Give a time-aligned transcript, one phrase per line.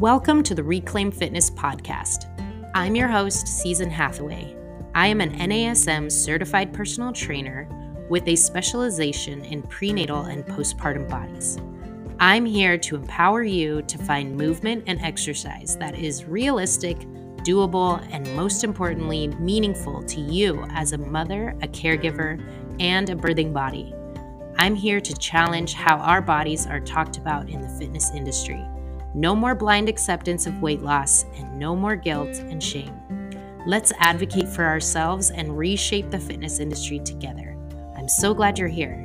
[0.00, 2.26] Welcome to the Reclaim Fitness Podcast.
[2.74, 4.54] I'm your host, Season Hathaway.
[4.94, 7.66] I am an NASM certified personal trainer
[8.10, 11.56] with a specialization in prenatal and postpartum bodies.
[12.20, 16.98] I'm here to empower you to find movement and exercise that is realistic,
[17.38, 22.38] doable, and most importantly, meaningful to you as a mother, a caregiver,
[22.80, 23.94] and a birthing body.
[24.58, 28.62] I'm here to challenge how our bodies are talked about in the fitness industry
[29.16, 32.94] no more blind acceptance of weight loss, and no more guilt and shame.
[33.66, 37.56] Let's advocate for ourselves and reshape the fitness industry together.
[37.96, 39.02] I'm so glad you're here.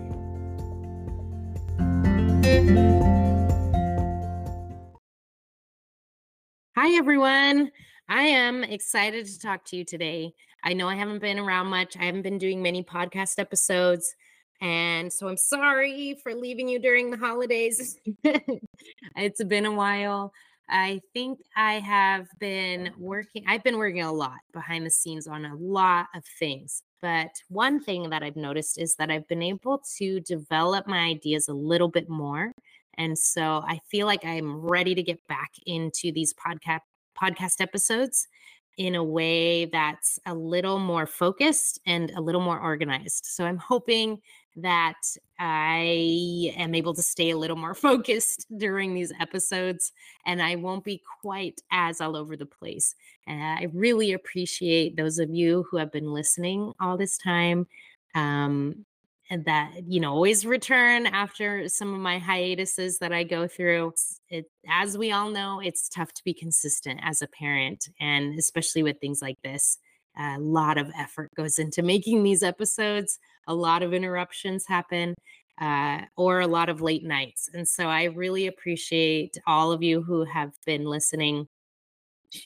[6.75, 7.71] Hi, everyone.
[8.09, 10.33] I am excited to talk to you today.
[10.61, 14.13] I know I haven't been around much, I haven't been doing many podcast episodes.
[14.61, 17.97] And so I'm sorry for leaving you during the holidays.
[18.23, 20.31] it's been a while.
[20.69, 25.45] I think I have been working, I've been working a lot behind the scenes on
[25.45, 26.83] a lot of things.
[27.01, 31.47] But one thing that I've noticed is that I've been able to develop my ideas
[31.47, 32.53] a little bit more.
[32.97, 36.81] And so I feel like I'm ready to get back into these podcast
[37.21, 38.27] podcast episodes
[38.77, 43.25] in a way that's a little more focused and a little more organized.
[43.25, 44.21] So I'm hoping
[44.57, 45.01] that
[45.39, 49.91] I am able to stay a little more focused during these episodes
[50.25, 52.95] and I won't be quite as all over the place.
[53.27, 57.67] And I really appreciate those of you who have been listening all this time.
[58.15, 58.85] Um,
[59.31, 63.93] that you know always return after some of my hiatuses that I go through.
[64.29, 68.83] It, as we all know, it's tough to be consistent as a parent, and especially
[68.83, 69.77] with things like this.
[70.17, 73.19] A lot of effort goes into making these episodes.
[73.47, 75.15] A lot of interruptions happen,
[75.59, 77.49] uh, or a lot of late nights.
[77.53, 81.47] And so I really appreciate all of you who have been listening.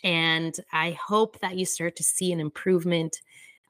[0.03, 3.17] And I hope that you start to see an improvement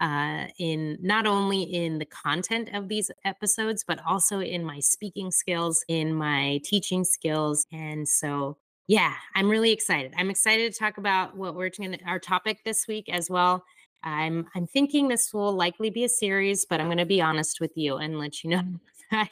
[0.01, 5.31] uh, in not only in the content of these episodes, but also in my speaking
[5.31, 7.65] skills, in my teaching skills.
[7.71, 8.57] And so,
[8.87, 10.13] yeah, I'm really excited.
[10.17, 13.63] I'm excited to talk about what we're going to, our topic this week as well.
[14.03, 17.59] I'm I'm thinking this will likely be a series, but I'm going to be honest
[17.59, 18.63] with you and let you know
[19.11, 19.29] that,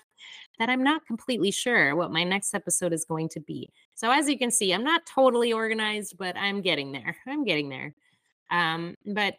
[0.59, 3.69] that I'm not completely sure what my next episode is going to be.
[3.95, 7.17] So as you can see, I'm not totally organized, but I'm getting there.
[7.27, 7.93] I'm getting there.
[8.49, 9.35] Um, but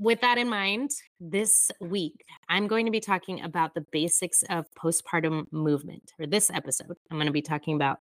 [0.00, 0.90] with that in mind,
[1.20, 6.12] this week I'm going to be talking about the basics of postpartum movement.
[6.16, 7.98] For this episode, I'm going to be talking about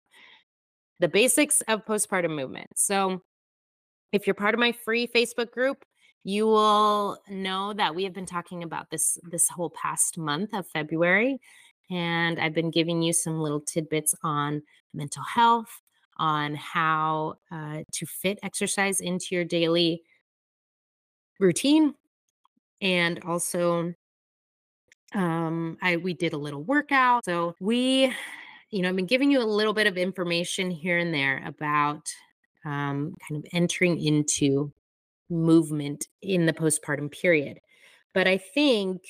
[1.00, 2.68] the basics of postpartum movement.
[2.76, 3.22] So,
[4.14, 5.84] if you're part of my free Facebook group,
[6.24, 10.68] you will know that we have been talking about this this whole past month of
[10.68, 11.40] February
[11.90, 14.62] and I've been giving you some little tidbits on
[14.94, 15.82] mental health,
[16.18, 20.02] on how uh, to fit exercise into your daily
[21.40, 21.94] routine
[22.82, 23.94] and also
[25.14, 27.26] um i we did a little workout.
[27.26, 28.14] So we
[28.72, 32.04] you know i've been giving you a little bit of information here and there about
[32.66, 34.72] um kind of entering into
[35.30, 37.60] movement in the postpartum period.
[38.14, 39.02] But i think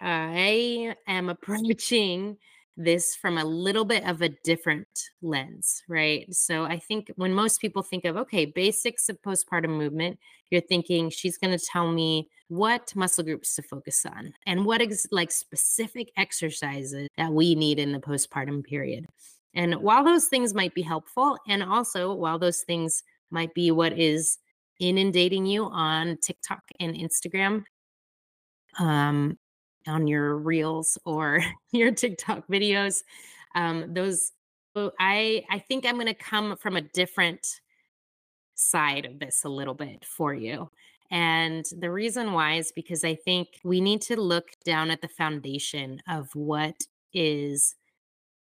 [0.00, 2.36] i am approaching
[2.76, 4.86] this from a little bit of a different
[5.22, 6.26] lens, right?
[6.34, 10.18] So I think when most people think of, okay, basics of postpartum movement,
[10.50, 14.82] you're thinking she's going to tell me what muscle groups to focus on and what
[14.82, 19.06] ex- like specific exercises that we need in the postpartum period.
[19.54, 23.98] And while those things might be helpful, and also while those things might be what
[23.98, 24.38] is
[24.78, 27.64] inundating you on TikTok and Instagram,
[28.78, 29.38] um,
[29.86, 31.40] on your reels or
[31.72, 33.02] your TikTok videos.
[33.54, 34.32] Um, those
[35.00, 37.60] I I think I'm going to come from a different
[38.54, 40.70] side of this a little bit for you.
[41.10, 45.08] And the reason why is because I think we need to look down at the
[45.08, 46.74] foundation of what
[47.12, 47.74] is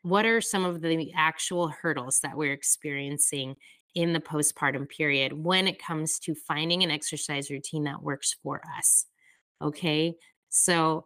[0.03, 3.57] what are some of the actual hurdles that we're experiencing
[3.95, 8.63] in the postpartum period when it comes to finding an exercise routine that works for
[8.78, 9.07] us.
[9.60, 10.15] Okay?
[10.48, 11.04] So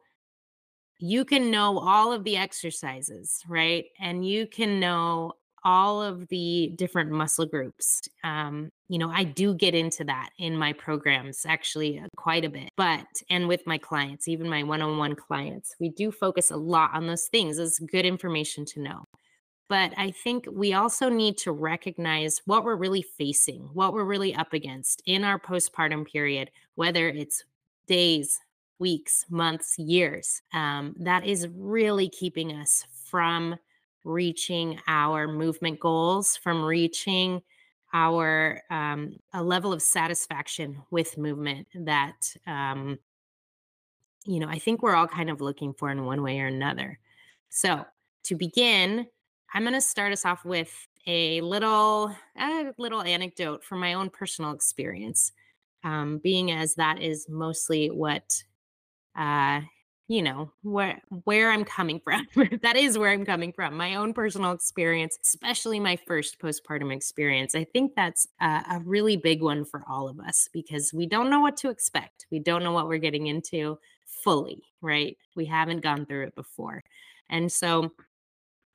[0.98, 3.86] you can know all of the exercises, right?
[4.00, 8.02] And you can know all of the different muscle groups.
[8.22, 12.50] Um, you know, I do get into that in my programs actually uh, quite a
[12.50, 16.50] bit, but and with my clients, even my one on one clients, we do focus
[16.50, 17.58] a lot on those things.
[17.58, 19.04] It's good information to know.
[19.70, 24.34] But I think we also need to recognize what we're really facing, what we're really
[24.34, 27.44] up against in our postpartum period, whether it's
[27.86, 28.38] days,
[28.84, 30.42] weeks, months, years.
[30.52, 33.56] Um, that is really keeping us from
[34.04, 37.40] reaching our movement goals, from reaching
[37.94, 42.98] our um, a level of satisfaction with movement that um,
[44.26, 46.98] you know i think we're all kind of looking for in one way or another
[47.50, 47.84] so
[48.24, 49.06] to begin
[49.54, 54.10] i'm going to start us off with a little a little anecdote from my own
[54.10, 55.32] personal experience
[55.84, 58.42] um, being as that is mostly what
[59.16, 59.60] uh,
[60.06, 62.26] you know where where i'm coming from.
[62.62, 67.54] That is where i'm coming from my own personal experience especially my first postpartum experience.
[67.54, 71.30] I think that's a, a, really big one for all of us because we don't
[71.30, 72.26] know what to expect.
[72.30, 75.16] We don't know what we're getting into fully right?
[75.34, 76.84] We haven't gone through it before.
[77.30, 77.90] And so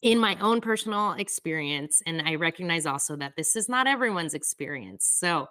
[0.02, 5.06] in my own personal experience and i recognize also that this is not everyone's experience.
[5.06, 5.48] So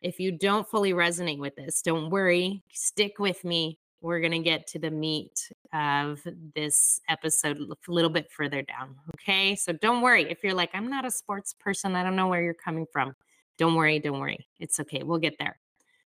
[0.00, 2.62] if you don't fully resonate with this don't worry.
[2.72, 6.20] Stick with me we're going to get to the meat of
[6.54, 8.96] this episode a little bit further down.
[9.14, 9.54] Okay.
[9.54, 10.28] So don't worry.
[10.30, 13.14] If you're like, I'm not a sports person, I don't know where you're coming from.
[13.58, 14.00] Don't worry.
[14.00, 14.46] Don't worry.
[14.58, 15.02] It's okay.
[15.04, 15.58] We'll get there.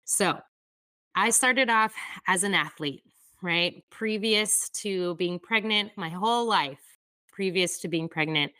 [0.05, 0.39] So
[1.15, 1.93] I started off
[2.27, 3.03] as an athlete,
[3.41, 3.83] right?
[3.89, 6.79] Previous to being pregnant, my whole life,
[7.31, 8.51] previous to being pregnant,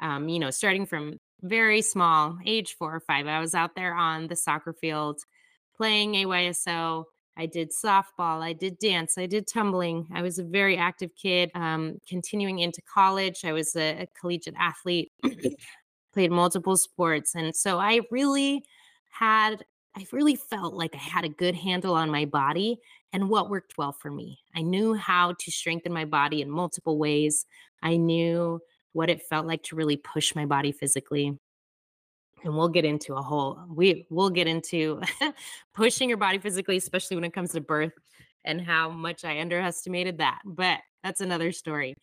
[0.00, 3.94] um, you know, starting from very small, age four or five, I was out there
[3.94, 5.20] on the soccer field
[5.76, 7.04] playing AYSO
[7.38, 10.08] I did softball, I did dance, I did tumbling.
[10.12, 11.50] I was a very active kid.
[11.54, 15.12] Um, continuing into college, I was a, a collegiate athlete,
[16.12, 17.36] played multiple sports.
[17.36, 18.64] And so I really
[19.10, 19.64] had,
[19.96, 22.78] I really felt like I had a good handle on my body
[23.12, 24.40] and what worked well for me.
[24.56, 27.46] I knew how to strengthen my body in multiple ways.
[27.82, 28.60] I knew
[28.92, 31.38] what it felt like to really push my body physically
[32.44, 35.00] and we'll get into a whole we we'll get into
[35.74, 37.92] pushing your body physically especially when it comes to birth
[38.44, 41.94] and how much i underestimated that but that's another story.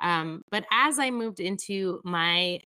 [0.00, 2.60] Um, but as i moved into my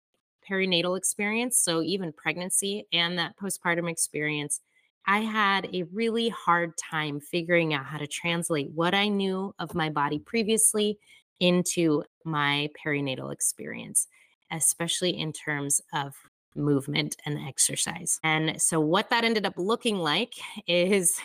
[0.48, 4.60] perinatal experience so even pregnancy and that postpartum experience
[5.06, 9.74] i had a really hard time figuring out how to translate what i knew of
[9.74, 10.98] my body previously
[11.40, 14.06] into my perinatal experience
[14.50, 16.14] especially in terms of
[16.56, 18.20] movement and exercise.
[18.22, 20.34] And so, what that ended up looking like
[20.66, 21.20] is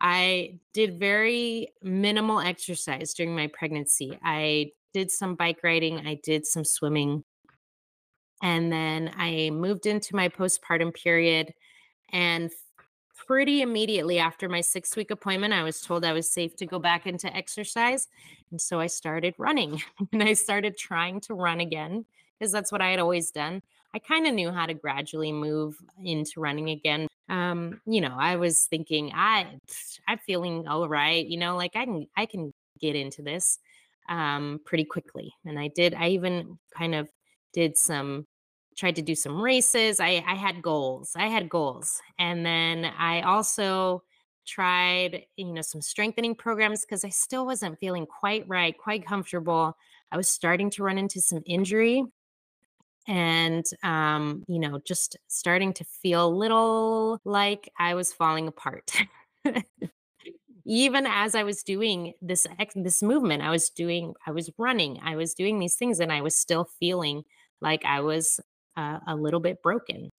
[0.00, 4.18] I did very minimal exercise during my pregnancy.
[4.22, 7.24] I did some bike riding, I did some swimming.
[8.40, 11.52] And then I moved into my postpartum period.
[12.12, 12.50] And
[13.28, 16.78] pretty immediately after my six week appointment, I was told I was safe to go
[16.78, 18.08] back into exercise.
[18.50, 19.82] And so I started running
[20.12, 22.06] and I started trying to run again
[22.38, 23.62] because that's what I had always done.
[23.94, 27.06] I kind of knew how to gradually move into running again.
[27.28, 29.46] Um, you know, I was thinking I
[30.06, 33.58] I'm feeling all right, you know, like I can I can get into this
[34.08, 35.32] um pretty quickly.
[35.44, 37.08] And I did I even kind of
[37.52, 38.26] did some
[38.76, 40.00] tried to do some races.
[40.00, 41.12] I I had goals.
[41.16, 42.00] I had goals.
[42.18, 44.02] And then I also
[44.46, 49.76] tried, you know, some strengthening programs because I still wasn't feeling quite right, quite comfortable.
[50.10, 52.04] I was starting to run into some injury
[53.08, 58.92] and um, you know, just starting to feel a little like I was falling apart.
[60.66, 62.46] Even as I was doing this
[62.76, 66.20] this movement, I was doing, I was running, I was doing these things, and I
[66.20, 67.22] was still feeling
[67.62, 68.38] like I was
[68.76, 70.10] uh, a little bit broken.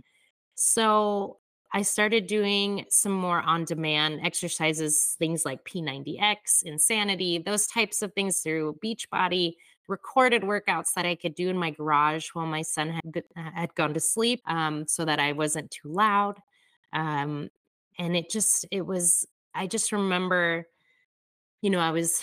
[0.55, 1.37] So
[1.71, 8.11] I started doing some more on demand exercises, things like P90X, Insanity, those types of
[8.13, 9.53] things through Beachbody,
[9.89, 13.75] recorded workouts that I could do in my garage while my son had, uh, had
[13.75, 16.37] gone to sleep um, so that I wasn't too loud.
[16.93, 17.49] Um,
[17.97, 20.67] and it just, it was, I just remember,
[21.61, 22.21] you know, I was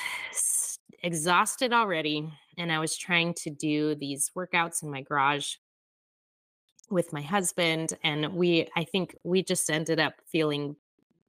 [1.02, 5.56] exhausted already and I was trying to do these workouts in my garage
[6.90, 10.76] with my husband and we i think we just ended up feeling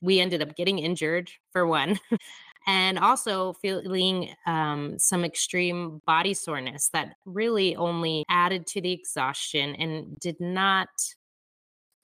[0.01, 2.00] we ended up getting injured for one
[2.67, 9.74] and also feeling um, some extreme body soreness that really only added to the exhaustion
[9.75, 10.89] and did not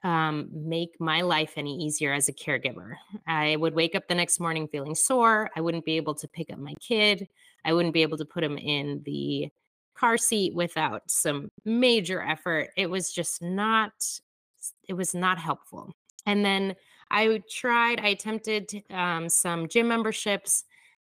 [0.03, 2.95] um, make my life any easier as a caregiver.
[3.27, 5.49] I would wake up the next morning feeling sore.
[5.55, 7.27] I wouldn't be able to pick up my kid.
[7.65, 9.49] I wouldn't be able to put him in the
[9.95, 12.69] car seat without some major effort.
[12.75, 13.91] It was just not,
[14.87, 15.93] it was not helpful.
[16.25, 16.75] And then
[17.13, 20.63] I tried, I attempted um, some gym memberships,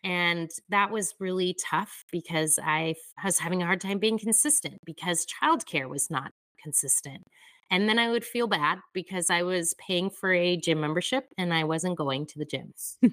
[0.03, 5.25] and that was really tough because I was having a hard time being consistent because
[5.27, 7.23] childcare was not consistent.
[7.71, 11.55] And then I would feel bad because I was paying for a gym membership and
[11.55, 12.75] I wasn't going to the gym.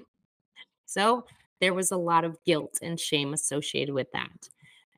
[0.84, 1.24] so
[1.60, 4.48] there was a lot of guilt and shame associated with that.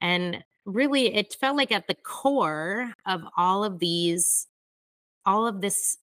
[0.01, 4.47] And really, it felt like at the core of all of these
[5.27, 5.99] all of this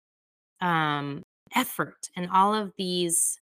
[0.62, 1.24] um,
[1.56, 3.40] effort and all of these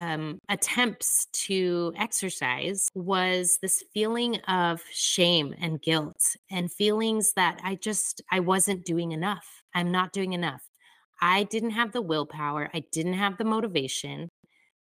[0.00, 7.76] um, attempts to exercise was this feeling of shame and guilt and feelings that I
[7.76, 9.62] just I wasn't doing enough.
[9.74, 10.68] I'm not doing enough.
[11.20, 12.70] I didn't have the willpower.
[12.74, 14.30] I didn't have the motivation.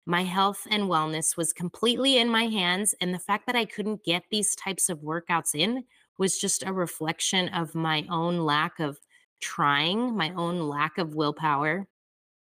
[0.07, 2.95] My health and wellness was completely in my hands.
[3.01, 5.85] And the fact that I couldn't get these types of workouts in
[6.19, 8.99] was just a reflection of my own lack of
[9.41, 11.87] trying, my own lack of willpower.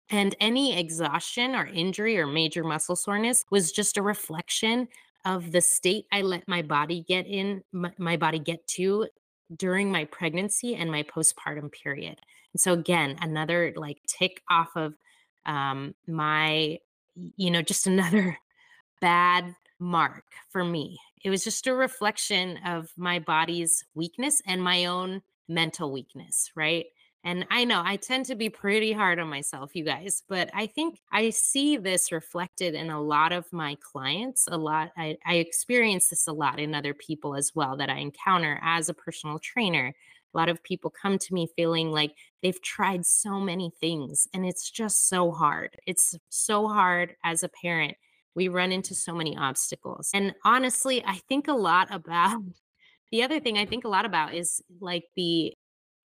[0.10, 4.88] And any exhaustion or injury or major muscle soreness was just a reflection
[5.26, 9.08] of the state I let my body get in, my, body get to
[9.56, 12.18] during my pregnancy and my postpartum period.
[12.54, 14.94] And so, again, another like tick off of
[15.46, 16.80] um, my
[17.36, 18.38] you know, just another
[19.02, 20.98] bad mark for me.
[21.24, 26.86] It was just a reflection of my body's weakness and my own mental weakness, right?
[27.28, 30.66] And I know I tend to be pretty hard on myself, you guys, but I
[30.66, 34.48] think I see this reflected in a lot of my clients.
[34.50, 37.98] A lot, I, I experience this a lot in other people as well that I
[37.98, 39.94] encounter as a personal trainer.
[40.34, 44.46] A lot of people come to me feeling like they've tried so many things and
[44.46, 45.76] it's just so hard.
[45.86, 47.98] It's so hard as a parent.
[48.36, 50.12] We run into so many obstacles.
[50.14, 52.42] And honestly, I think a lot about
[53.12, 55.54] the other thing I think a lot about is like the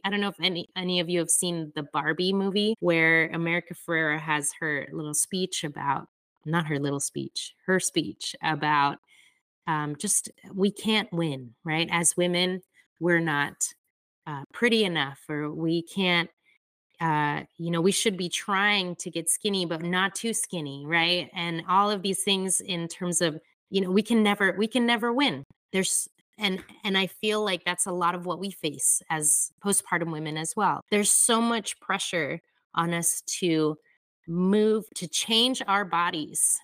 [0.05, 3.75] I don't know if any any of you have seen the Barbie movie where America
[3.75, 6.09] Ferrera has her little speech about
[6.45, 8.99] not her little speech, her speech about
[9.67, 11.89] um, just we can't win, right?
[11.91, 12.63] As women,
[12.99, 13.55] we're not
[14.27, 16.31] uh, pretty enough or we can't
[17.01, 21.29] uh, you know we should be trying to get skinny but not too skinny right
[21.35, 23.37] and all of these things in terms of
[23.71, 25.43] you know we can never we can never win
[25.73, 26.09] there's
[26.43, 30.37] and and i feel like that's a lot of what we face as postpartum women
[30.37, 32.41] as well there's so much pressure
[32.75, 33.77] on us to
[34.29, 36.59] move to change our bodies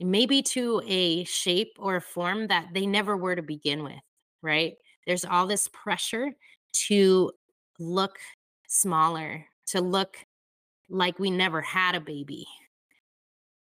[0.00, 4.02] maybe to a shape or a form that they never were to begin with
[4.42, 4.74] right
[5.06, 6.32] there's all this pressure
[6.72, 7.30] to
[7.78, 8.18] look
[8.68, 10.16] smaller, to look
[10.88, 12.46] like we never had a baby.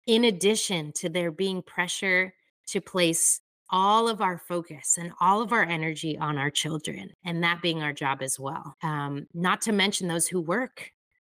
[0.08, 2.34] In addition to there being pressure
[2.68, 7.44] to place all of our focus and all of our energy on our children, and
[7.44, 8.76] that being our job as well.
[8.84, 10.92] Um, not to mention those who work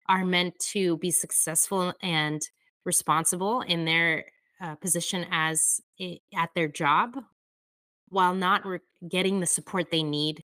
[0.10, 2.42] are meant to be successful and
[2.86, 4.26] responsible in their
[4.62, 5.82] uh, position as
[6.36, 7.18] at their job
[8.10, 8.80] while not re-
[9.10, 10.44] getting the support they need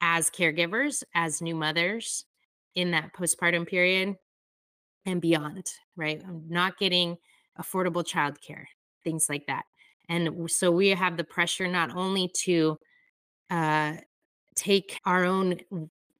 [0.00, 2.24] as caregivers, as new mothers
[2.74, 4.16] in that postpartum period
[5.06, 6.22] and beyond, right?
[6.48, 7.16] Not getting
[7.58, 8.64] affordable childcare,
[9.04, 9.64] things like that.
[10.08, 12.78] And so we have the pressure not only to
[13.50, 13.94] uh,
[14.54, 15.60] take our own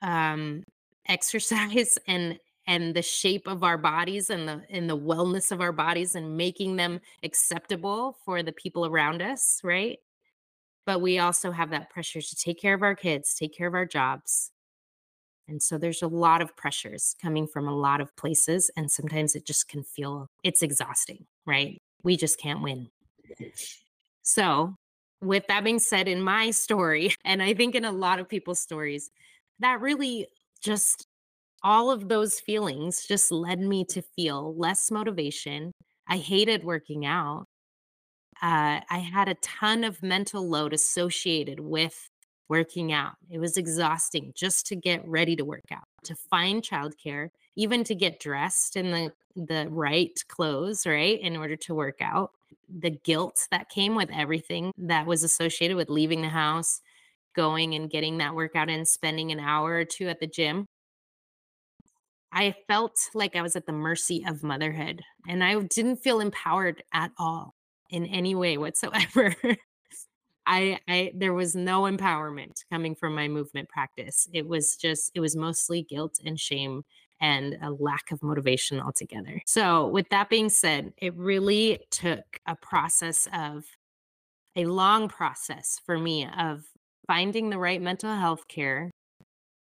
[0.02, 0.64] um,
[1.06, 5.72] exercise and and the shape of our bodies and the and the wellness of our
[5.72, 9.98] bodies and making them acceptable for the people around us, right?
[10.88, 13.74] but we also have that pressure to take care of our kids, take care of
[13.74, 14.52] our jobs.
[15.46, 18.70] And so there's a lot of pressures coming from a lot of places.
[18.74, 21.82] And sometimes it just can feel it's exhausting, right?
[22.02, 22.88] We just can't win.
[24.22, 24.74] So,
[25.20, 28.60] with that being said, in my story, and I think in a lot of people's
[28.60, 29.10] stories,
[29.60, 30.28] that really
[30.62, 31.06] just
[31.62, 35.72] all of those feelings just led me to feel less motivation.
[36.08, 37.46] I hated working out
[38.40, 42.08] uh, I had a ton of mental load associated with
[42.48, 43.14] working out.
[43.30, 47.94] It was exhausting just to get ready to work out, to find childcare, even to
[47.94, 52.32] get dressed in the the right clothes, right, in order to work out.
[52.68, 56.80] The guilt that came with everything that was associated with leaving the house,
[57.34, 60.66] going and getting that workout in, spending an hour or two at the gym.
[62.32, 66.82] I felt like I was at the mercy of motherhood and I didn't feel empowered
[66.92, 67.54] at all
[67.90, 69.34] in any way whatsoever.
[70.46, 74.28] I, I there was no empowerment coming from my movement practice.
[74.32, 76.84] It was just it was mostly guilt and shame
[77.20, 79.40] and a lack of motivation altogether.
[79.46, 83.64] So, with that being said, it really took a process of
[84.56, 86.64] a long process for me of
[87.06, 88.90] finding the right mental health care,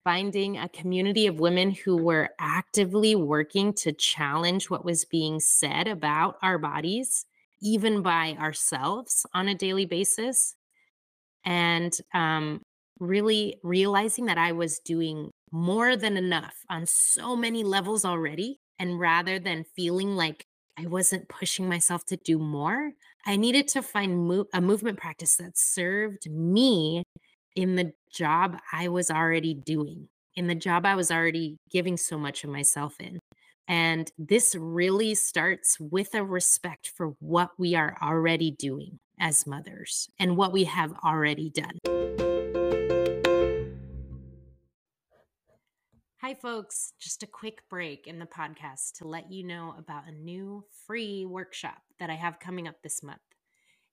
[0.05, 5.89] finding a community of women who were actively working to challenge what was being said
[5.89, 7.27] about our bodies
[7.61, 10.55] even by ourselves on a daily basis.
[11.45, 12.61] And um,
[13.01, 18.59] really realizing that I was doing more than enough on so many levels already.
[18.81, 20.45] And rather than feeling like
[20.77, 22.91] I wasn't pushing myself to do more,
[23.25, 27.05] I needed to find mo- a movement practice that served me
[27.55, 32.19] in the job I was already doing, in the job I was already giving so
[32.19, 33.21] much of myself in.
[33.69, 40.09] And this really starts with a respect for what we are already doing as mothers
[40.19, 41.79] and what we have already done.
[46.25, 46.95] Hi, folks.
[46.99, 51.27] Just a quick break in the podcast to let you know about a new free
[51.27, 53.21] workshop that I have coming up this month.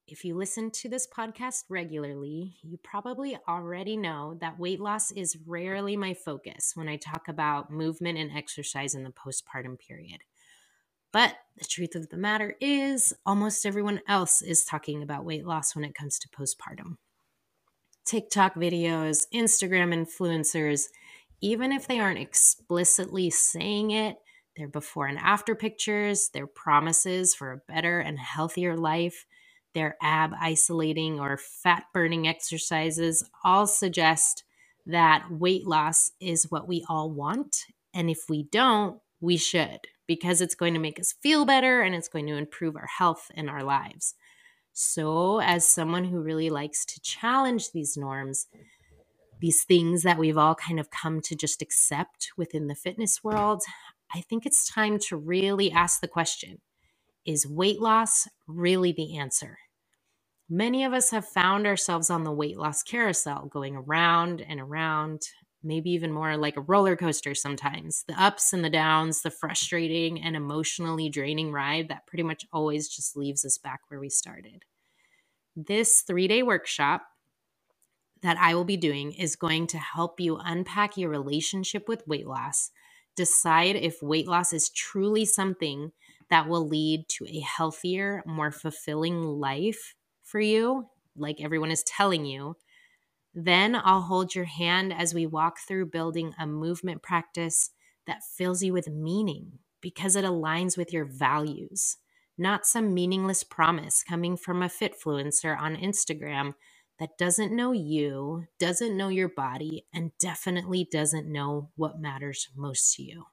[0.07, 5.35] If you listen to this podcast regularly, you probably already know that weight loss is
[5.45, 10.21] rarely my focus when I talk about movement and exercise in the postpartum period.
[11.11, 15.75] But the truth of the matter is, almost everyone else is talking about weight loss
[15.75, 16.95] when it comes to postpartum.
[18.05, 20.85] TikTok videos, Instagram influencers,
[21.41, 24.17] even if they aren't explicitly saying it,
[24.55, 29.25] their before and after pictures, their promises for a better and healthier life,
[29.73, 34.43] their ab isolating or fat burning exercises all suggest
[34.85, 37.65] that weight loss is what we all want.
[37.93, 41.95] And if we don't, we should, because it's going to make us feel better and
[41.95, 44.15] it's going to improve our health and our lives.
[44.73, 48.47] So, as someone who really likes to challenge these norms,
[49.41, 53.63] these things that we've all kind of come to just accept within the fitness world,
[54.13, 56.59] I think it's time to really ask the question
[57.25, 59.59] is weight loss really the answer?
[60.49, 65.21] Many of us have found ourselves on the weight loss carousel, going around and around,
[65.63, 68.03] maybe even more like a roller coaster sometimes.
[68.07, 72.89] The ups and the downs, the frustrating and emotionally draining ride that pretty much always
[72.89, 74.63] just leaves us back where we started.
[75.55, 77.03] This three day workshop
[78.21, 82.27] that I will be doing is going to help you unpack your relationship with weight
[82.27, 82.71] loss,
[83.15, 85.91] decide if weight loss is truly something
[86.29, 92.25] that will lead to a healthier, more fulfilling life for you, like everyone is telling
[92.25, 92.55] you.
[93.33, 97.71] Then I'll hold your hand as we walk through building a movement practice
[98.07, 101.97] that fills you with meaning because it aligns with your values,
[102.37, 106.53] not some meaningless promise coming from a fitfluencer on Instagram
[107.01, 112.95] that doesn't know you, doesn't know your body, and definitely doesn't know what matters most
[112.95, 113.25] to you.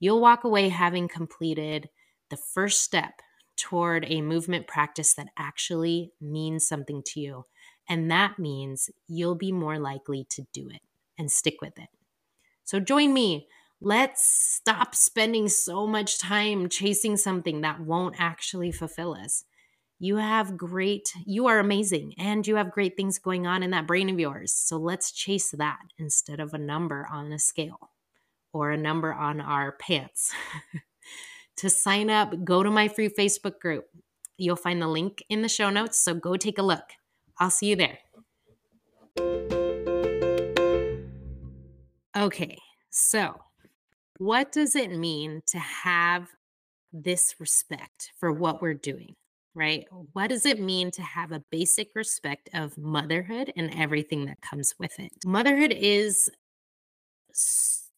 [0.00, 1.90] You'll walk away having completed
[2.28, 3.20] the first step
[3.54, 7.44] toward a movement practice that actually means something to you.
[7.88, 10.82] And that means you'll be more likely to do it
[11.16, 11.90] and stick with it.
[12.64, 13.46] So join me.
[13.80, 19.44] Let's stop spending so much time chasing something that won't actually fulfill us.
[20.00, 23.88] You have great, you are amazing, and you have great things going on in that
[23.88, 24.52] brain of yours.
[24.52, 27.90] So let's chase that instead of a number on a scale
[28.52, 30.32] or a number on our pants.
[31.56, 33.86] to sign up, go to my free Facebook group.
[34.36, 36.92] You'll find the link in the show notes, so go take a look.
[37.38, 37.98] I'll see you there.
[42.16, 42.58] Okay,
[42.90, 43.40] so
[44.18, 46.28] what does it mean to have
[46.92, 49.16] this respect for what we're doing,
[49.58, 49.84] right?
[50.12, 54.74] What does it mean to have a basic respect of motherhood and everything that comes
[54.78, 55.10] with it?
[55.26, 56.30] Motherhood is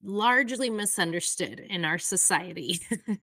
[0.03, 2.81] largely misunderstood in our society.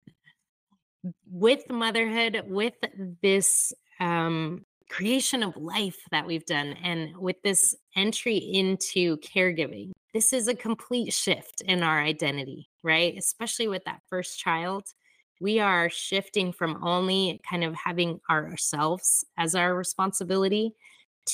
[1.31, 2.75] with motherhood, with
[3.23, 10.33] this um, creation of life that we've done, and with this entry into caregiving, this
[10.33, 13.15] is a complete shift in our identity, right?
[13.19, 14.85] Especially with that first child.
[15.43, 20.73] We are shifting from only kind of having ourselves as our responsibility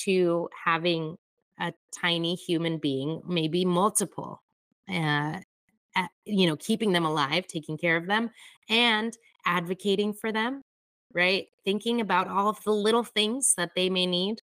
[0.04, 1.18] to having
[1.60, 4.42] a tiny human being, maybe multiple,
[4.88, 5.40] uh,
[5.94, 8.30] at, you know, keeping them alive, taking care of them,
[8.70, 9.12] and
[9.44, 10.62] advocating for them,
[11.12, 11.48] right?
[11.66, 14.40] Thinking about all of the little things that they may need.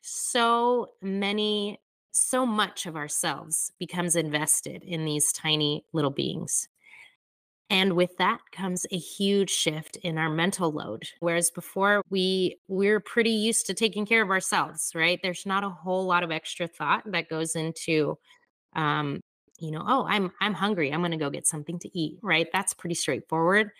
[0.00, 1.78] So many,
[2.12, 6.68] so much of ourselves becomes invested in these tiny little beings.
[7.70, 11.04] And with that comes a huge shift in our mental load.
[11.20, 15.18] Whereas before we we're pretty used to taking care of ourselves, right?
[15.22, 18.18] There's not a whole lot of extra thought that goes into
[18.76, 19.20] um,
[19.60, 20.92] you know, oh, I'm I'm hungry.
[20.92, 22.48] I'm going to go get something to eat, right?
[22.52, 23.70] That's pretty straightforward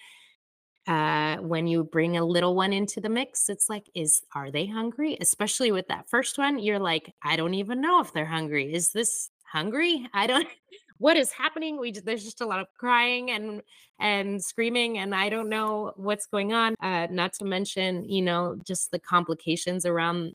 [0.87, 4.67] uh, when you bring a little one into the mix it's like is are they
[4.67, 8.73] hungry especially with that first one you're like i don't even know if they're hungry
[8.73, 10.47] is this hungry i don't
[10.99, 13.63] what is happening we there's just a lot of crying and
[13.99, 18.57] and screaming and i don't know what's going on uh, not to mention you know
[18.65, 20.35] just the complications around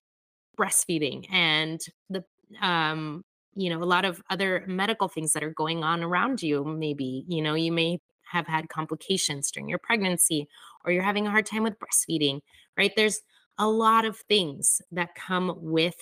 [0.58, 2.24] breastfeeding and the
[2.62, 3.24] um
[3.56, 7.24] you know a lot of other medical things that are going on around you maybe
[7.28, 10.48] you know you may have had complications during your pregnancy
[10.86, 12.42] or you're having a hard time with breastfeeding,
[12.78, 12.94] right?
[12.96, 13.22] There's
[13.58, 15.98] a lot of things that come with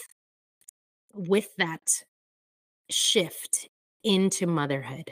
[1.13, 2.03] with that
[2.89, 3.69] shift
[4.03, 5.11] into motherhood.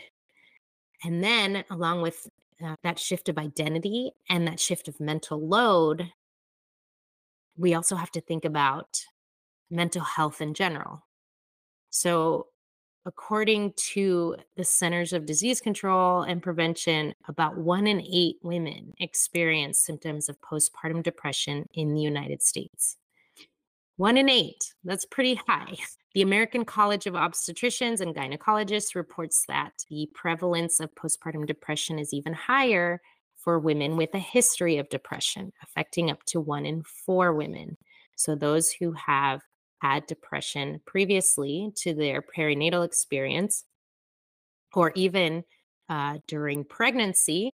[1.03, 2.27] And then, along with
[2.63, 6.11] uh, that shift of identity and that shift of mental load,
[7.57, 9.05] we also have to think about
[9.69, 11.05] mental health in general.
[11.89, 12.47] So,
[13.05, 19.79] according to the Centers of Disease Control and Prevention, about one in eight women experience
[19.79, 22.97] symptoms of postpartum depression in the United States.
[23.97, 25.75] One in eight, that's pretty high.
[26.15, 32.13] The American College of Obstetricians and Gynecologists reports that the prevalence of postpartum depression is
[32.13, 33.01] even higher
[33.35, 37.75] for women with a history of depression, affecting up to one in four women.
[38.15, 39.41] So, those who have
[39.79, 43.65] had depression previously to their perinatal experience,
[44.73, 45.43] or even
[45.89, 47.49] uh, during pregnancy,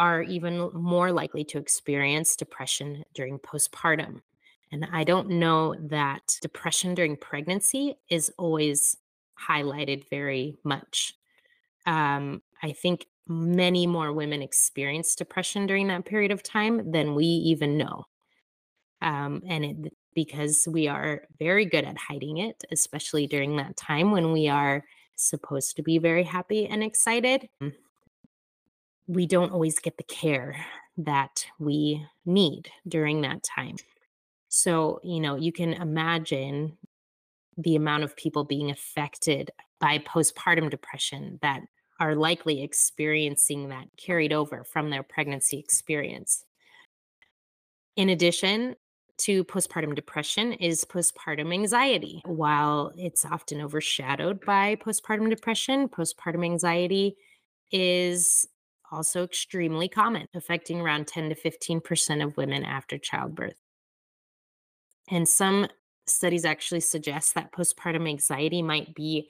[0.00, 4.22] are even more likely to experience depression during postpartum.
[4.72, 8.96] And I don't know that depression during pregnancy is always
[9.38, 11.14] highlighted very much.
[11.86, 17.24] Um, I think many more women experience depression during that period of time than we
[17.24, 18.06] even know.
[19.02, 24.10] Um, and it, because we are very good at hiding it, especially during that time
[24.10, 24.84] when we are
[25.16, 27.48] supposed to be very happy and excited,
[29.06, 30.64] we don't always get the care
[30.96, 33.76] that we need during that time.
[34.54, 36.76] So, you know, you can imagine
[37.56, 41.62] the amount of people being affected by postpartum depression that
[41.98, 46.44] are likely experiencing that carried over from their pregnancy experience.
[47.96, 48.76] In addition
[49.18, 52.20] to postpartum depression is postpartum anxiety.
[52.26, 57.16] While it's often overshadowed by postpartum depression, postpartum anxiety
[57.70, 58.46] is
[58.90, 63.54] also extremely common, affecting around 10 to 15% of women after childbirth.
[65.12, 65.68] And some
[66.06, 69.28] studies actually suggest that postpartum anxiety might be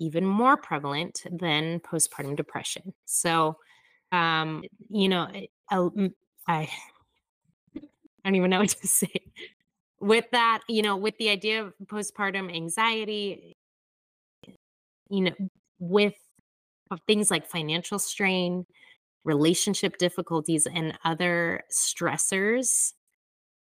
[0.00, 2.92] even more prevalent than postpartum depression.
[3.04, 3.56] So,
[4.10, 5.48] um, you know, I,
[6.48, 6.68] I
[8.24, 9.12] don't even know what to say.
[10.00, 13.56] With that, you know, with the idea of postpartum anxiety,
[15.10, 15.34] you know,
[15.78, 16.14] with
[17.06, 18.66] things like financial strain,
[19.22, 22.94] relationship difficulties, and other stressors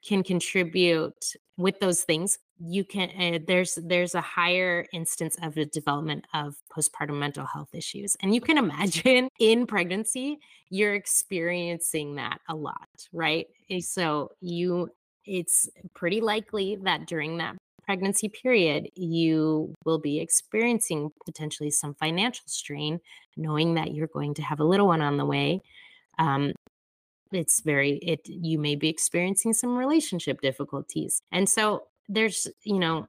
[0.05, 5.65] can contribute with those things you can uh, there's there's a higher instance of the
[5.65, 12.39] development of postpartum mental health issues and you can imagine in pregnancy you're experiencing that
[12.49, 13.47] a lot right?
[13.69, 14.89] Eh, so you
[15.25, 22.43] it's pretty likely that during that pregnancy period you will be experiencing potentially some financial
[22.47, 22.99] strain
[23.37, 25.61] knowing that you're going to have a little one on the way
[26.19, 26.53] um,
[27.31, 33.07] it's very it you may be experiencing some relationship difficulties and so there's you know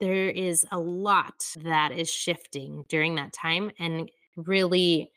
[0.00, 5.10] there is a lot that is shifting during that time and really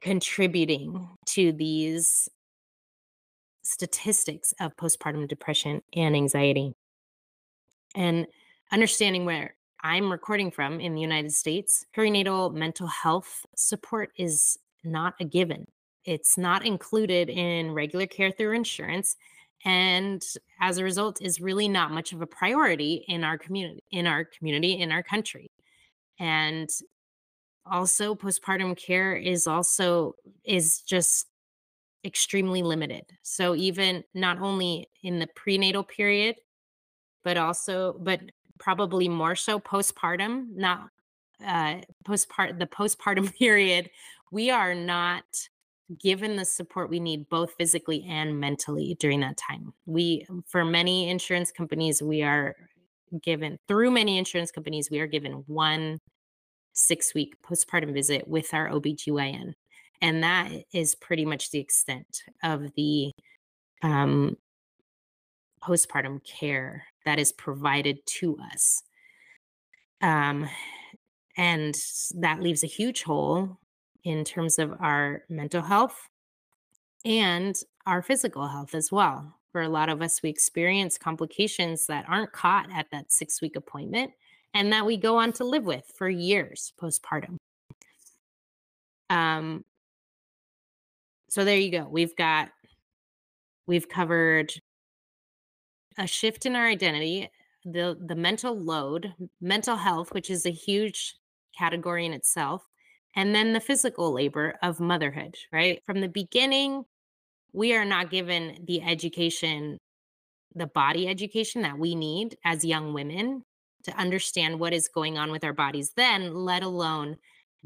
[0.00, 2.28] contributing to these
[3.62, 6.74] statistics of postpartum depression and anxiety
[7.94, 8.26] and
[8.70, 15.14] understanding where I'm recording from in the United States, perinatal mental health support is not
[15.20, 15.66] a given.
[16.04, 19.16] It's not included in regular care through insurance
[19.64, 20.22] and
[20.60, 24.24] as a result is really not much of a priority in our community in our
[24.24, 25.50] community in our country.
[26.18, 26.68] And
[27.66, 30.14] also postpartum care is also
[30.44, 31.26] is just
[32.04, 33.04] extremely limited.
[33.22, 36.36] So even not only in the prenatal period
[37.22, 38.20] but also but
[38.58, 40.88] probably more so postpartum not
[41.44, 43.90] uh postpart the postpartum period
[44.30, 45.24] we are not
[46.00, 49.72] given the support we need both physically and mentally during that time.
[49.86, 52.56] We for many insurance companies we are
[53.22, 55.98] given through many insurance companies we are given one
[56.72, 59.52] 6 week postpartum visit with our OBGYN.
[60.00, 63.12] And that is pretty much the extent of the
[63.82, 64.36] um
[65.62, 68.82] postpartum care that is provided to us.
[70.00, 70.48] Um
[71.36, 71.74] and
[72.16, 73.58] that leaves a huge hole
[74.04, 76.08] in terms of our mental health
[77.04, 79.34] and our physical health as well.
[79.52, 83.56] For a lot of us, we experience complications that aren't caught at that six week
[83.56, 84.12] appointment
[84.52, 87.36] and that we go on to live with for years postpartum.
[89.10, 89.64] Um,
[91.28, 91.86] so there you go.
[91.88, 92.50] We've got,
[93.66, 94.52] we've covered
[95.98, 97.30] a shift in our identity,
[97.64, 101.14] the the mental load, mental health, which is a huge
[101.56, 102.64] category in itself,
[103.16, 105.80] and then the physical labor of motherhood, right?
[105.86, 106.84] From the beginning,
[107.52, 109.78] we are not given the education,
[110.54, 113.42] the body education that we need as young women
[113.84, 117.16] to understand what is going on with our bodies then, let alone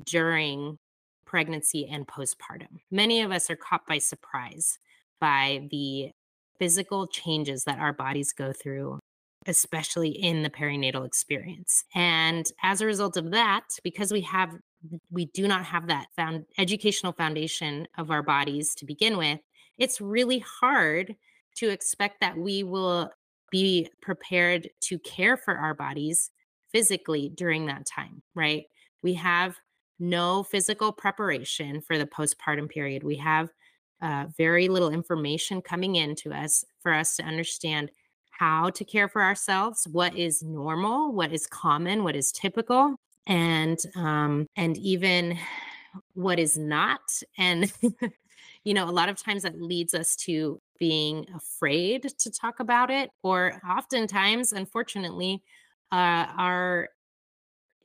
[0.05, 0.77] during
[1.25, 2.81] pregnancy and postpartum.
[2.91, 4.79] Many of us are caught by surprise
[5.21, 6.11] by the
[6.59, 8.99] physical changes that our bodies go through,
[9.47, 11.85] especially in the perinatal experience.
[11.95, 14.57] And as a result of that, because we have
[15.11, 19.41] we do not have that found educational foundation of our bodies to begin with,
[19.77, 21.15] it's really hard
[21.57, 23.11] to expect that we will
[23.51, 26.31] be prepared to care for our bodies
[26.71, 28.65] physically during that time, right?
[29.03, 29.57] We have
[29.99, 33.03] no physical preparation for the postpartum period.
[33.03, 33.51] We have
[34.01, 37.91] uh, very little information coming into us for us to understand
[38.31, 42.95] how to care for ourselves, what is normal, what is common, what is typical,
[43.29, 45.39] and um, and even
[46.15, 47.01] what is not.
[47.37, 47.73] And
[48.65, 52.91] you know, a lot of times that leads us to being afraid to talk about
[52.91, 55.43] it, or oftentimes, unfortunately,
[55.93, 56.89] uh, our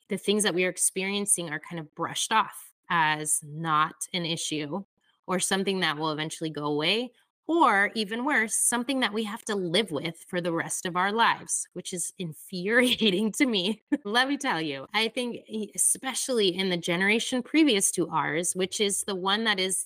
[0.10, 4.84] the things that we are experiencing are kind of brushed off as not an issue
[5.26, 7.12] or something that will eventually go away
[7.48, 11.12] or even worse, something that we have to live with for the rest of our
[11.12, 13.82] lives, which is infuriating to me.
[14.06, 15.42] Let me tell you, I think,
[15.76, 19.86] especially in the generation previous to ours, which is the one that is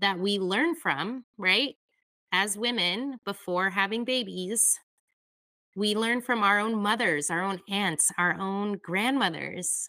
[0.00, 1.74] that we learn from, right?
[2.30, 4.78] As women before having babies,
[5.74, 9.88] we learn from our own mothers, our own aunts, our own grandmothers.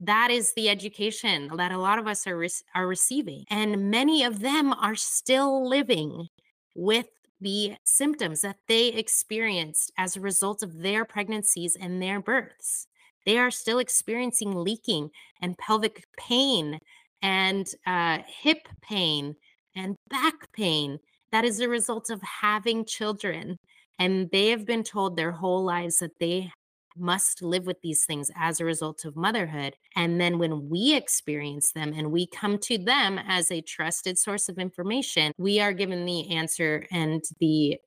[0.00, 3.44] That is the education that a lot of us are, re- are receiving.
[3.50, 6.28] And many of them are still living
[6.76, 7.06] with
[7.40, 12.86] the symptoms that they experienced as a result of their pregnancies and their births.
[13.26, 15.10] They are still experiencing leaking
[15.42, 16.78] and pelvic pain
[17.22, 19.34] and uh, hip pain
[19.74, 20.98] and back pain
[21.30, 23.58] that is a result of having children
[23.98, 26.50] and they have been told their whole lives that they
[26.98, 29.76] must live with these things as a result of motherhood.
[29.96, 34.48] And then when we experience them and we come to them as a trusted source
[34.48, 37.78] of information, we are given the answer and the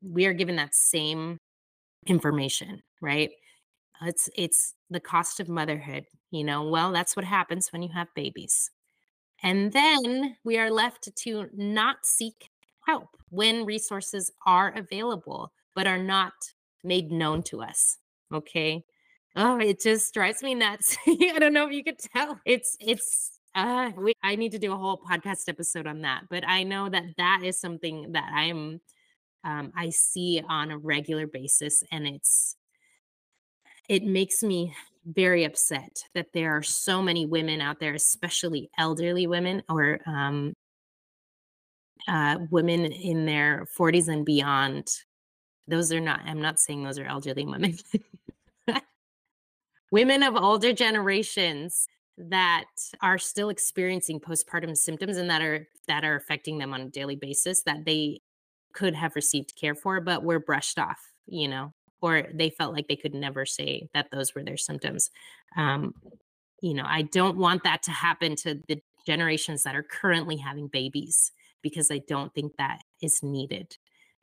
[0.00, 1.38] we are given that same
[2.06, 3.30] information, right?
[4.02, 6.68] It's it's the cost of motherhood, you know.
[6.68, 8.70] Well, that's what happens when you have babies.
[9.42, 12.50] And then we are left to not seek
[12.86, 16.32] help when resources are available but are not
[16.82, 17.98] made known to us.
[18.32, 18.84] Okay.
[19.36, 20.96] Oh, it just drives me nuts.
[21.06, 22.40] I don't know if you could tell.
[22.44, 26.46] It's, it's, uh, we, I need to do a whole podcast episode on that, but
[26.46, 28.80] I know that that is something that I'm,
[29.44, 32.56] um, I see on a regular basis, and it's,
[33.88, 34.74] it makes me
[35.06, 40.52] very upset that there are so many women out there, especially elderly women or um,
[42.08, 44.88] uh, women in their 40s and beyond.
[45.68, 47.76] Those are not, I'm not saying those are elderly women.
[49.90, 51.86] women of older generations
[52.18, 52.64] that
[53.02, 57.14] are still experiencing postpartum symptoms and that are that are affecting them on a daily
[57.14, 58.20] basis that they
[58.72, 62.88] could have received care for but were brushed off you know or they felt like
[62.88, 65.10] they could never say that those were their symptoms
[65.58, 65.92] um
[66.62, 70.68] you know i don't want that to happen to the generations that are currently having
[70.68, 73.76] babies because I don't think that is needed.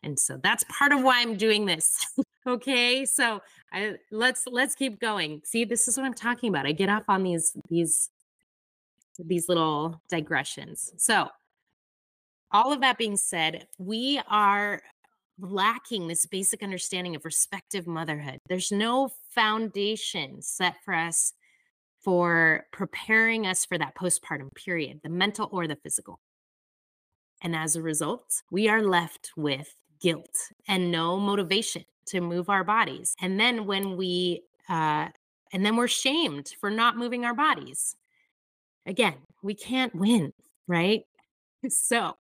[0.03, 2.05] And so that's part of why I'm doing this.
[2.47, 3.05] okay?
[3.05, 5.41] So I, let's let's keep going.
[5.45, 6.65] See, this is what I'm talking about.
[6.65, 8.09] I get off on these these
[9.19, 10.91] these little digressions.
[10.97, 11.29] So
[12.51, 14.81] all of that being said, we are
[15.39, 18.39] lacking this basic understanding of respective motherhood.
[18.47, 21.33] There's no foundation set for us
[22.03, 26.19] for preparing us for that postpartum period, the mental or the physical.
[27.41, 32.63] And as a result, we are left with guilt and no motivation to move our
[32.63, 33.15] bodies.
[33.21, 35.07] And then when we, uh,
[35.53, 37.95] and then we're shamed for not moving our bodies.
[38.85, 40.33] Again, we can't win,
[40.67, 41.01] right?
[41.69, 42.17] So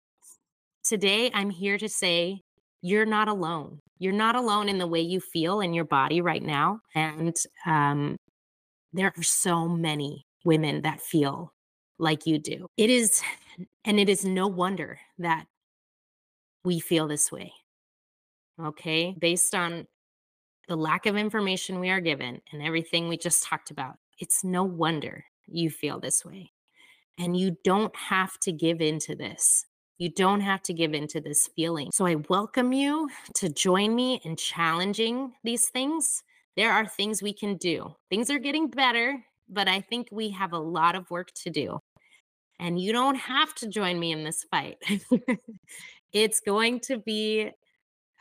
[0.83, 2.41] today I'm here to say
[2.81, 3.81] you're not alone.
[3.99, 6.81] You're not alone in the way you feel in your body right now.
[6.95, 7.37] And
[7.67, 8.17] um,
[8.95, 11.53] there are so many women that feel
[11.99, 12.67] like you do.
[12.79, 13.21] It is,
[13.85, 15.45] and it is no wonder that
[16.65, 17.53] we feel this way.
[18.63, 19.15] Okay.
[19.19, 19.87] Based on
[20.69, 24.65] the lack of information we are given and everything we just talked about, it's no
[24.65, 26.53] wonder you feel this way.
[27.19, 29.65] And you don't have to give into this.
[29.99, 31.91] You don't have to give into this feeling.
[31.93, 36.23] So I welcome you to join me in challenging these things.
[36.57, 37.95] There are things we can do.
[38.11, 41.79] Things are getting better, but I think we have a lot of work to do.
[42.59, 44.77] And you don't have to join me in this fight.
[46.13, 47.51] it's going to be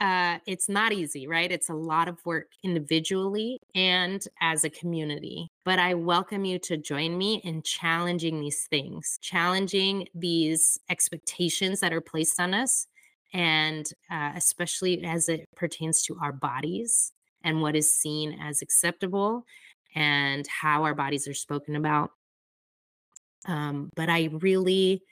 [0.02, 1.52] uh, it's not easy, right?
[1.52, 5.50] It's a lot of work individually and as a community.
[5.64, 11.94] But I welcome you to join me in challenging these things, challenging these expectations that
[11.94, 12.88] are placed on us,
[13.34, 19.46] and uh, especially as it pertains to our bodies and what is seen as acceptable
[19.96, 22.12] and how our bodies are spoken about.
[23.48, 25.04] Um, but I really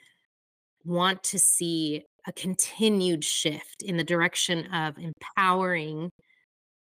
[0.83, 6.11] want to see a continued shift in the direction of empowering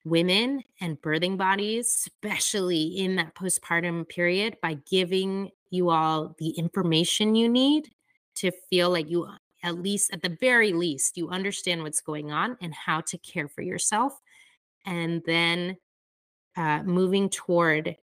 [0.04, 7.34] women and birthing bodies, especially in that postpartum period, by giving you all the information
[7.34, 7.88] you need
[8.36, 9.28] to feel like you,
[9.62, 13.48] at least at the very least, you understand what's going on and how to care
[13.48, 14.18] for yourself.
[14.84, 15.76] And then
[16.56, 17.96] uh, moving toward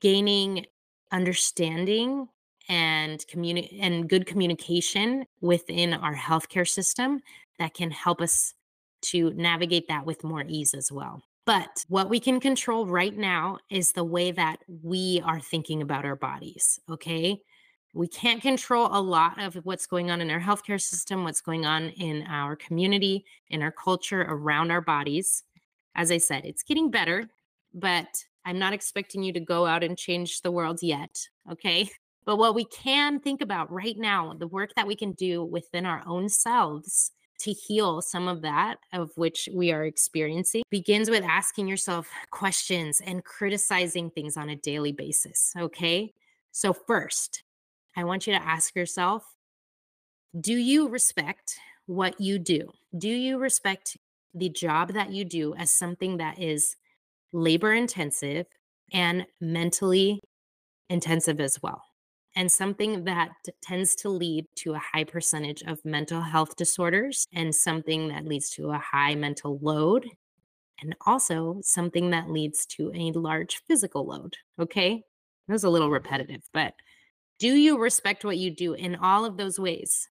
[0.00, 0.66] gaining
[1.12, 2.28] understanding
[2.68, 7.20] and communi- and good communication within our healthcare system
[7.58, 8.54] that can help us
[9.00, 11.22] to navigate that with more ease as well.
[11.46, 16.04] But what we can control right now is the way that we are thinking about
[16.04, 17.40] our bodies, okay?
[17.94, 21.64] We can't control a lot of what's going on in our healthcare system, what's going
[21.64, 25.44] on in our community, in our culture around our bodies.
[25.94, 27.30] As I said, it's getting better,
[27.72, 28.08] but
[28.44, 31.18] I'm not expecting you to go out and change the world yet,
[31.50, 31.90] okay?
[32.28, 35.86] But what we can think about right now, the work that we can do within
[35.86, 41.24] our own selves to heal some of that of which we are experiencing begins with
[41.24, 45.54] asking yourself questions and criticizing things on a daily basis.
[45.58, 46.12] Okay.
[46.52, 47.44] So, first,
[47.96, 49.24] I want you to ask yourself
[50.38, 52.68] Do you respect what you do?
[52.98, 53.96] Do you respect
[54.34, 56.76] the job that you do as something that is
[57.32, 58.44] labor intensive
[58.92, 60.20] and mentally
[60.90, 61.87] intensive as well?
[62.36, 63.30] And something that
[63.62, 68.50] tends to lead to a high percentage of mental health disorders and something that leads
[68.50, 70.08] to a high mental load
[70.80, 74.36] and also something that leads to a large physical load.
[74.60, 75.02] Okay.
[75.46, 76.74] That was a little repetitive, but
[77.38, 80.08] do you respect what you do in all of those ways?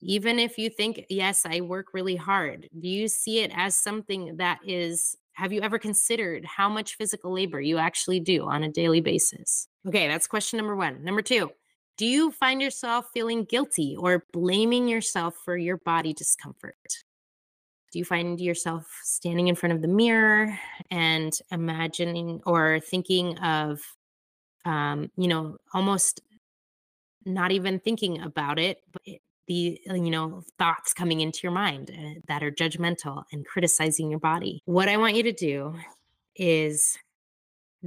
[0.00, 4.36] Even if you think, yes, I work really hard, do you see it as something
[4.36, 8.68] that is have you ever considered how much physical labor you actually do on a
[8.68, 9.68] daily basis?
[9.86, 11.04] Okay, that's question number one.
[11.04, 11.52] Number two,
[11.96, 16.74] do you find yourself feeling guilty or blaming yourself for your body discomfort?
[17.92, 20.58] Do you find yourself standing in front of the mirror
[20.90, 23.80] and imagining or thinking of,
[24.64, 26.20] um, you know, almost
[27.24, 29.02] not even thinking about it, but
[29.48, 34.10] the uh, you know thoughts coming into your mind uh, that are judgmental and criticizing
[34.10, 34.62] your body.
[34.66, 35.74] What i want you to do
[36.36, 36.96] is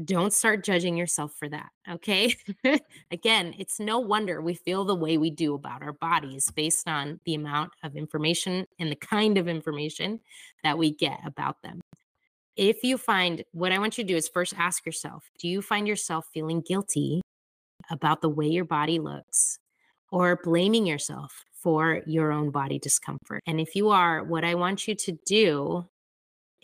[0.06, 2.36] don't start judging yourself for that okay?
[3.12, 7.19] Again it's no wonder we feel the way we do about our bodies based on
[7.26, 10.19] the amount of information and the kind of information
[10.63, 11.82] that we get about them.
[12.58, 15.62] If you find what i want you to do is first ask yourself do you
[15.62, 17.21] find yourself feeling guilty
[17.89, 19.58] about the way your body looks
[20.12, 23.41] or blaming yourself for your own body discomfort.
[23.45, 25.86] And if you are, what I want you to do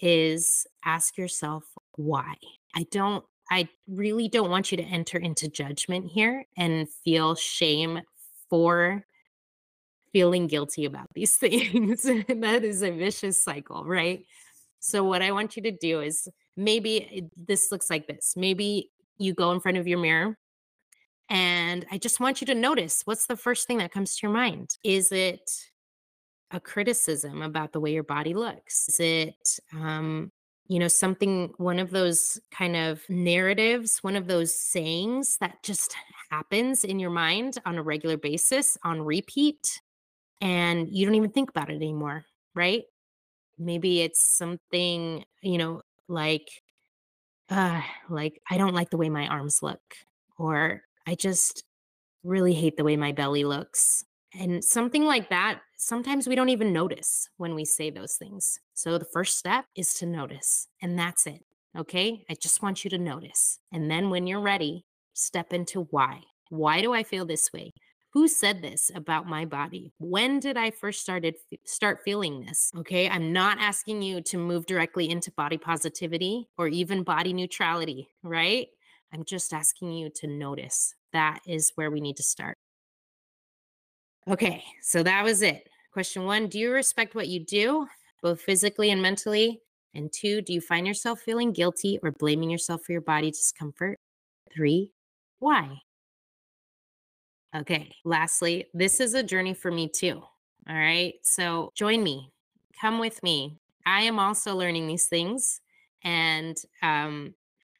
[0.01, 1.63] is ask yourself
[1.95, 2.35] why.
[2.75, 8.01] I don't, I really don't want you to enter into judgment here and feel shame
[8.49, 9.03] for
[10.11, 12.03] feeling guilty about these things.
[12.03, 14.25] that is a vicious cycle, right?
[14.79, 18.33] So, what I want you to do is maybe eh, this looks like this.
[18.35, 20.37] Maybe you go in front of your mirror
[21.29, 24.33] and I just want you to notice what's the first thing that comes to your
[24.33, 24.77] mind?
[24.83, 25.49] Is it
[26.51, 28.87] a criticism about the way your body looks?
[28.87, 30.31] Is it, um,
[30.67, 35.95] you know, something, one of those kind of narratives, one of those sayings that just
[36.29, 39.81] happens in your mind on a regular basis on repeat,
[40.41, 42.83] and you don't even think about it anymore, right?
[43.57, 46.49] Maybe it's something, you know, like,
[47.49, 49.81] uh, like I don't like the way my arms look,
[50.37, 51.63] or I just
[52.23, 54.03] really hate the way my belly looks.
[54.37, 58.59] And something like that, sometimes we don't even notice when we say those things.
[58.73, 61.43] So the first step is to notice, and that's it.
[61.77, 62.23] Okay.
[62.29, 63.59] I just want you to notice.
[63.71, 66.21] And then when you're ready, step into why.
[66.49, 67.73] Why do I feel this way?
[68.13, 69.93] Who said this about my body?
[69.99, 72.71] When did I first started start feeling this?
[72.77, 78.07] Okay, I'm not asking you to move directly into body positivity or even body neutrality,
[78.23, 78.67] right?
[79.13, 80.95] I'm just asking you to notice.
[81.13, 82.57] That is where we need to start.
[84.27, 85.67] Okay, so that was it.
[85.91, 87.87] Question one Do you respect what you do,
[88.21, 89.61] both physically and mentally?
[89.93, 93.97] And two, do you find yourself feeling guilty or blaming yourself for your body discomfort?
[94.53, 94.91] Three,
[95.39, 95.81] why?
[97.55, 100.21] Okay, lastly, this is a journey for me too.
[100.69, 102.31] All right, so join me
[102.79, 103.57] come with me.
[103.85, 105.61] I am also learning these things.
[106.03, 107.33] And um,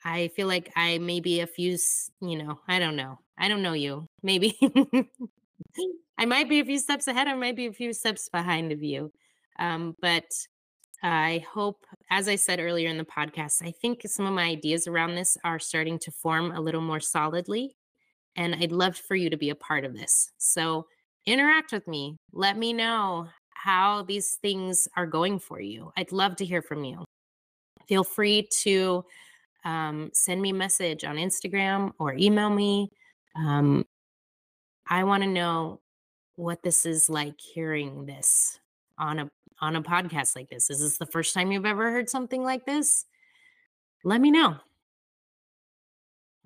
[0.08, 1.78] I feel like I may be a few,
[2.22, 3.20] you know, I don't know.
[3.38, 4.08] I don't know you.
[4.24, 4.58] Maybe
[6.18, 7.28] I might be a few steps ahead.
[7.28, 9.12] I might be a few steps behind of you.
[9.60, 10.24] Um, but
[11.03, 14.88] I hope, as I said earlier in the podcast, I think some of my ideas
[14.88, 17.76] around this are starting to form a little more solidly.
[18.38, 20.32] And I'd love for you to be a part of this.
[20.38, 20.88] So
[21.26, 22.16] interact with me.
[22.32, 25.91] Let me know how these things are going for you.
[25.97, 27.03] I'd love to hear from you.
[27.89, 29.03] Feel free to
[29.68, 32.89] um, send me a message on Instagram or email me.
[33.36, 33.86] Um,
[34.89, 35.82] I want to know
[36.38, 38.59] what this is like hearing this
[38.97, 40.70] on a on a podcast like this.
[40.70, 43.05] Is this the first time you've ever heard something like this?
[44.05, 44.55] Let me know.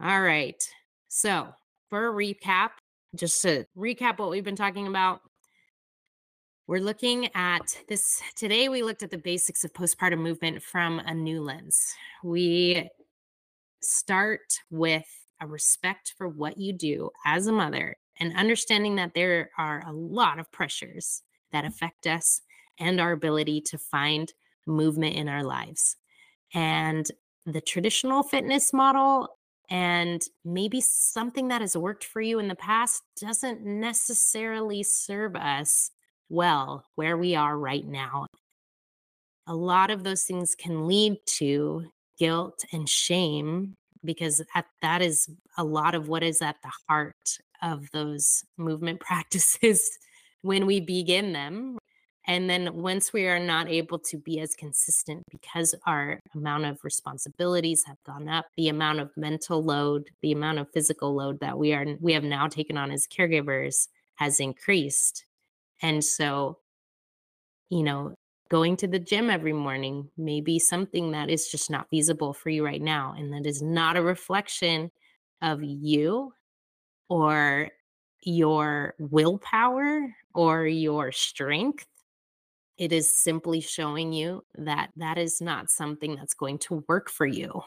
[0.01, 0.61] All right.
[1.07, 1.49] So,
[1.89, 2.69] for a recap,
[3.13, 5.21] just to recap what we've been talking about,
[6.65, 8.67] we're looking at this today.
[8.69, 11.93] We looked at the basics of postpartum movement from a new lens.
[12.23, 12.89] We
[13.81, 15.07] start with
[15.41, 19.91] a respect for what you do as a mother and understanding that there are a
[19.91, 21.73] lot of pressures that mm-hmm.
[21.73, 22.41] affect us
[22.79, 24.33] and our ability to find
[24.67, 25.97] movement in our lives.
[26.53, 27.07] And
[27.45, 29.37] the traditional fitness model
[29.69, 35.91] and maybe something that has worked for you in the past doesn't necessarily serve us
[36.29, 38.25] well where we are right now.
[39.47, 41.85] A lot of those things can lead to
[42.21, 43.73] guilt and shame
[44.05, 48.99] because at, that is a lot of what is at the heart of those movement
[49.07, 49.97] practices
[50.43, 51.79] when we begin them
[52.27, 56.83] and then once we are not able to be as consistent because our amount of
[56.83, 61.57] responsibilities have gone up, the amount of mental load, the amount of physical load that
[61.57, 65.25] we are we have now taken on as caregivers has increased.
[65.81, 66.59] And so,
[67.71, 68.13] you know,
[68.51, 72.49] going to the gym every morning may be something that is just not feasible for
[72.49, 73.15] you right now.
[73.17, 74.91] And that is not a reflection
[75.41, 76.33] of you
[77.09, 77.69] or
[78.23, 81.87] your willpower or your strength
[82.81, 87.27] it is simply showing you that that is not something that's going to work for
[87.27, 87.61] you.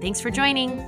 [0.01, 0.85] Thanks for joining.